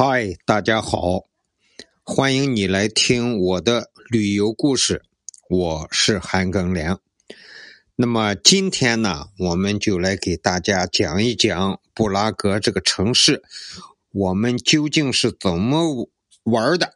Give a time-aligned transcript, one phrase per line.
[0.00, 1.24] 嗨，大家好，
[2.04, 5.02] 欢迎你来听我的旅游故事，
[5.50, 7.00] 我是韩庚良。
[7.96, 13.42] 那么今天呢，我们就来给大家讲一讲布拉格这个城市，
[14.12, 16.08] 我们究竟是怎么
[16.44, 16.94] 玩的，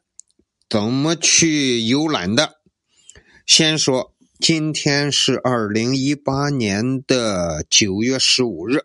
[0.70, 2.60] 怎么去游览的。
[3.44, 8.84] 先说，今天是二零一八年的九月十五日，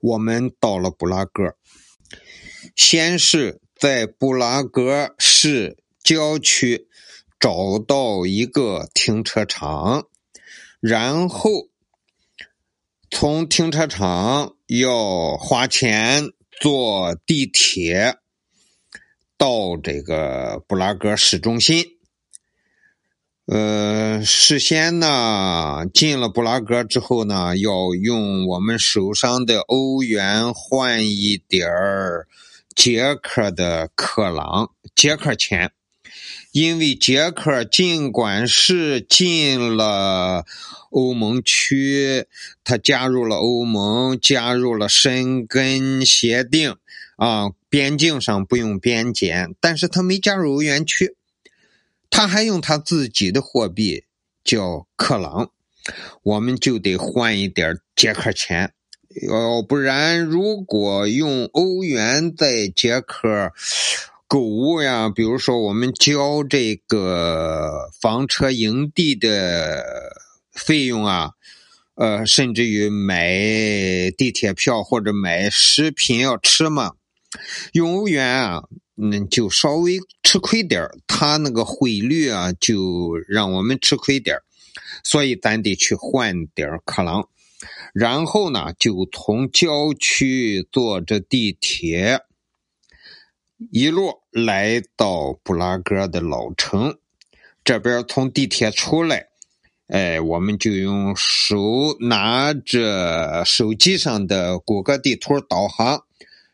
[0.00, 1.54] 我们到了布拉格。
[2.76, 6.86] 先是在布拉格市郊区
[7.40, 10.06] 找到一个停车场，
[10.78, 11.68] 然后
[13.10, 18.18] 从停车场要花钱坐地铁
[19.38, 21.82] 到这个布拉格市中心。
[23.46, 32.28] 呃，事先呢，进了布拉格之后呢，要用我们手上的欧元换一点儿。
[32.76, 35.72] 捷克的克朗，捷克钱，
[36.52, 40.44] 因为捷克尽管是进了
[40.90, 42.26] 欧盟区，
[42.62, 46.76] 它加入了欧盟，加入了申根协定，
[47.16, 51.16] 啊，边境上不用边检，但是它没加入欧元区，
[52.10, 54.04] 他还用他自己的货币
[54.44, 55.50] 叫克朗，
[56.22, 58.74] 我们就得换一点捷克钱。
[59.22, 63.52] 要不然，如果用欧元在捷克
[64.26, 70.12] 购物呀，比如说我们交这个房车营地的
[70.52, 71.30] 费用啊，
[71.94, 73.30] 呃，甚至于买
[74.16, 76.92] 地铁票或者买食品要吃嘛，
[77.72, 78.64] 用欧元啊，
[79.00, 84.42] 嗯，就稍微吃亏点儿，它那个汇率啊，就让我们吃亏点儿，
[85.02, 87.28] 所以咱得去换点儿克朗。
[87.98, 92.20] 然后呢，就从郊区坐着地铁，
[93.72, 96.98] 一路来到布拉格的老城。
[97.64, 99.28] 这边从地铁出来，
[99.86, 106.04] 哎，我们就用手拿着手机上的谷歌地图导航。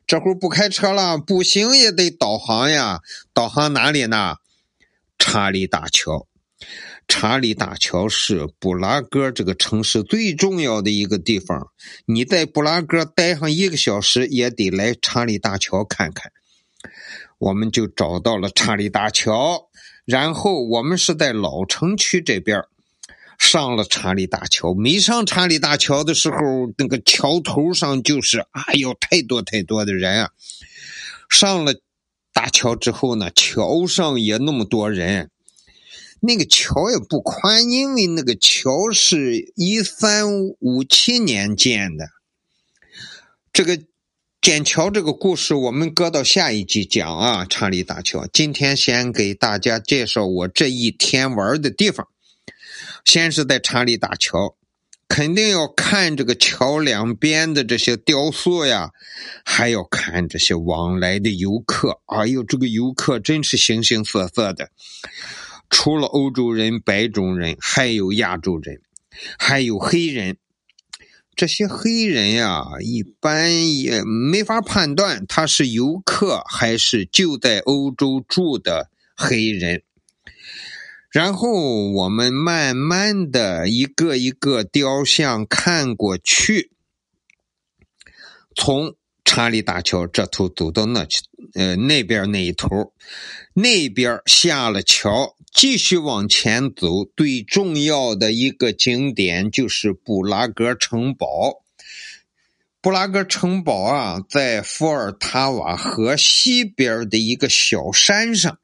[0.06, 3.00] 这会儿不开车了，步行也得导航呀。
[3.34, 4.36] 导航哪里呢？
[5.19, 6.28] 查理大桥。
[7.08, 11.68] 查理大桥是布拉格这个城市最重要的一个地方。
[12.06, 16.32] 你在布拉格待上一个小时，也得来查理大桥看看。
[17.38, 19.68] 我们就找到了查理大桥，
[20.04, 22.62] 然后我们是在老城区这边
[23.36, 24.72] 上了查理大桥。
[24.72, 26.36] 没上查理大桥的时候，
[26.78, 30.30] 那个桥头上就是哎呦，太多太多的人啊！
[31.28, 31.74] 上了
[32.32, 35.31] 大桥之后呢，桥上也那么多人。
[36.25, 42.10] 那个桥也不宽，因为那个桥是一三五七年建的。
[43.53, 43.81] 这个
[44.41, 47.44] 建桥这个故事，我们搁到下一集讲啊。
[47.44, 52.06] 查理大桥，今天先给大家介绍我这一天玩的地方。
[53.05, 54.55] 先是在查理大桥，
[55.09, 58.93] 肯定要看这个桥两边的这些雕塑呀，
[59.44, 62.00] 还要看这些往来的游客。
[62.06, 64.71] 哎呦，这个游客真是形形色色的。
[65.75, 68.83] 除了欧洲人、白种人，还有亚洲人，
[69.38, 70.37] 还有黑人。
[71.34, 79.82] 这些黑人呀，一般也没法判断他是游客还是就在欧洲住的黑人。
[81.11, 86.71] 然后我们慢慢的一个一个雕像看过去，
[88.55, 88.94] 从。
[89.25, 91.22] 查理大桥这头走到那去，
[91.55, 92.93] 呃，那边那一头，
[93.55, 97.05] 那边下了桥，继续往前走。
[97.16, 101.62] 最重要的一个景点就是布拉格城堡。
[102.81, 108.59] 布拉格城堡啊，在伏尔塔瓦河西边的一个小山上。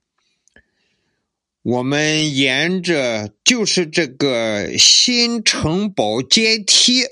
[1.62, 7.04] 我们沿着就是这个新城堡阶梯。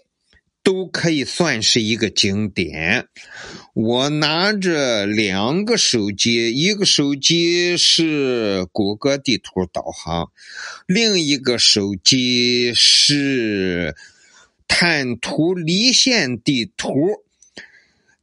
[0.66, 3.06] 都可以算是一个景点。
[3.72, 10.32] 我拿着两个手机，一个手机是谷歌地图导航，
[10.88, 13.94] 另一个手机是
[14.66, 16.90] 坦图离线地图。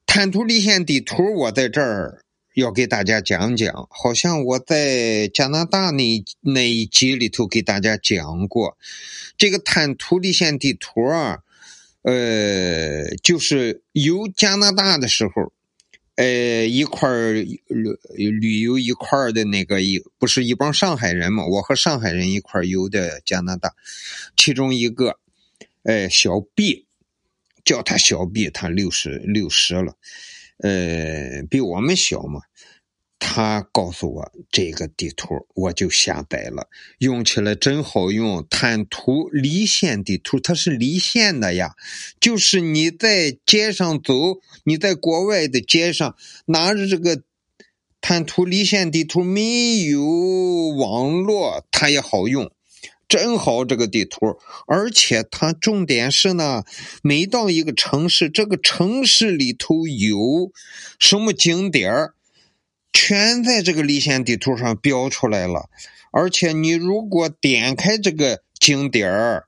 [0.06, 2.25] 坦图离线地图，我在这儿
[2.56, 3.88] 要给大家讲讲。
[3.89, 8.77] 好像我在加拿大那那一集里头给大家讲过，
[9.38, 11.39] 这个坦图离线地图啊。
[12.03, 15.51] 呃，就是游加拿大的时候，
[16.15, 17.59] 呃，一块旅
[18.15, 21.45] 旅游一块儿的那个一不是一帮上海人嘛？
[21.45, 23.73] 我和上海人一块游的加拿大，
[24.38, 25.17] 其中一个，
[25.83, 26.85] 呃，小毕，
[27.63, 29.95] 叫他小毕，他六十六十了，
[30.57, 32.41] 呃，比我们小嘛。
[33.25, 36.67] 他告诉我这个地图，我就下载了，
[36.97, 38.45] 用起来真好用。
[38.49, 41.73] 坦途离线地图，它是离线的呀，
[42.19, 46.15] 就是你在街上走，你在国外的街上
[46.47, 47.23] 拿着这个
[48.01, 50.03] 坦途离线地图，没有
[50.77, 52.51] 网络，它也好用，
[53.07, 54.37] 真好这个地图。
[54.67, 56.65] 而且它重点是呢，
[57.01, 60.51] 每到一个城市，这个城市里头有
[60.99, 62.13] 什么景点儿。
[62.94, 65.69] 全在这个离线地图上标出来了，
[66.12, 69.48] 而且你如果点开这个景点儿，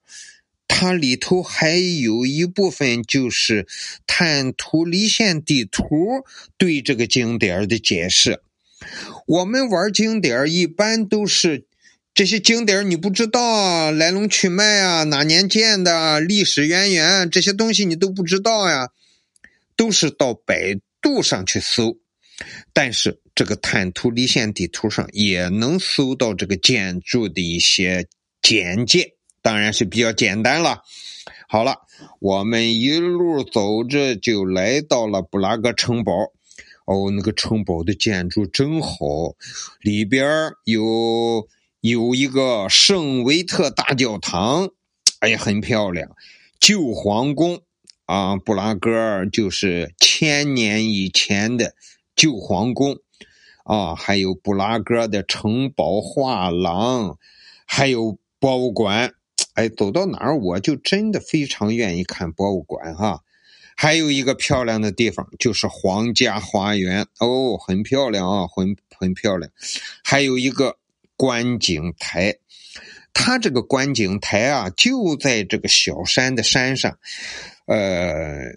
[0.67, 3.67] 它里头还有一部分就是
[4.07, 6.25] 探图离线地图
[6.57, 8.41] 对这个景点儿的解释。
[9.27, 11.65] 我们玩景点儿一般都是
[12.13, 18.89] 这些景点儿你不知道啊来龙去脉啊，哪年建的，历史渊源这些东西你都不知道呀，
[19.77, 21.99] 都是到百度上去搜。
[22.73, 28.07] 但是这个坦途离线地图上也能搜到这个建筑的一些
[28.41, 30.81] 简介，当然是比较简单了。
[31.47, 31.77] 好了，
[32.19, 36.11] 我们一路走着就来到了布拉格城堡。
[36.85, 39.35] 哦，那个城堡的建筑真好，
[39.81, 41.47] 里边有
[41.81, 44.69] 有一个圣维特大教堂，
[45.19, 46.11] 哎呀，很漂亮。
[46.59, 47.61] 旧皇宫
[48.05, 51.73] 啊，布拉格就是千年以前的。
[52.15, 52.97] 旧皇宫，
[53.65, 57.17] 啊，还有布拉格的城堡画廊，
[57.65, 59.13] 还有博物馆。
[59.53, 63.21] 哎，走到哪儿我就真的非常愿意看博物馆哈。
[63.75, 69.51] 还有一个漂亮的地方就是皇家花园哦，很漂亮啊，很很漂亮。
[70.03, 70.77] 还有一个
[71.17, 72.37] 观景台，
[73.13, 76.97] 它这个观景台啊就在这个小山的山上，
[77.65, 78.53] 呃，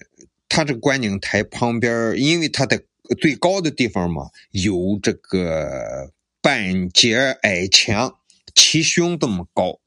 [0.49, 2.85] 它这个观景台旁边，因为它的。
[3.15, 8.19] 最高的地方嘛，有这个半截矮墙，
[8.55, 9.81] 齐胸这么高。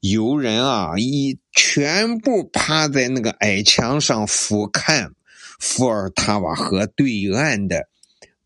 [0.00, 5.12] 有人啊，一全部趴在那个矮墙上俯瞰
[5.58, 7.88] 伏尔塔瓦河对岸的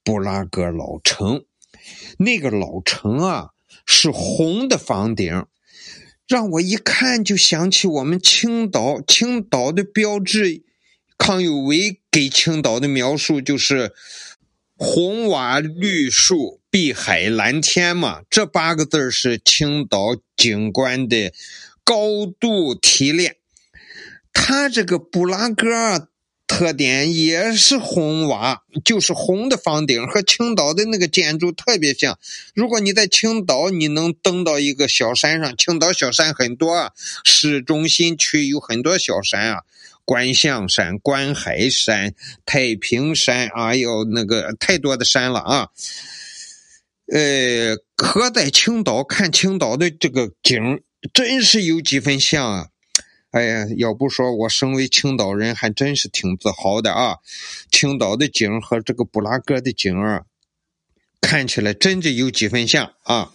[0.02, 1.44] 布拉格老城。
[2.18, 3.50] 那个老城啊，
[3.84, 5.46] 是红的房顶，
[6.26, 10.64] 让我一看就想起我们青岛，青岛的标志。
[11.18, 13.92] 康有为给青岛的描述就是
[14.76, 21.32] “红瓦绿树，碧海蓝天”嘛，这八个字是青岛景观的
[21.84, 23.36] 高度提炼。
[24.32, 26.08] 它这个布拉格
[26.46, 32.18] 特点也是红瓦，就是红的房顶，和青岛的那个建筑特别像。
[32.54, 36.90] 如果你在青岛，你能登到一个小山上，青岛小山很多啊，
[37.24, 39.62] 市中心区有很多小山啊。
[40.10, 45.68] 观象山、观海山、太平山，哎呦，那个太多的山了啊！
[47.12, 50.82] 呃，和在青岛看青岛的这个景，
[51.14, 52.66] 真是有几分像啊！
[53.30, 57.18] 哎呀，要不说我身为青岛人，还真是挺自豪的啊！
[57.70, 60.24] 青岛的景和这个布拉格的景啊，
[61.20, 63.30] 看起来真的有几分像啊！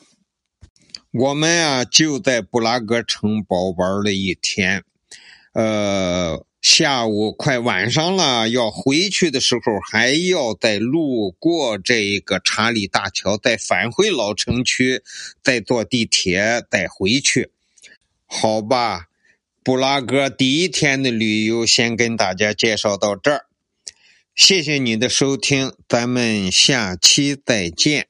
[1.14, 4.84] 我们啊，就在布拉格城堡玩了一天，
[5.56, 6.46] 呃。
[6.62, 15.04] 下午快晚上了，要回去的时候还要再路过这个查理大桥，再返回老城区，
[15.44, 17.52] 再坐地铁再回去。
[18.26, 19.10] 好吧，
[19.64, 23.46] 布拉格第一天的旅游先跟大家介绍到这儿，
[24.34, 28.08] 谢谢你的收听，咱们下期再见。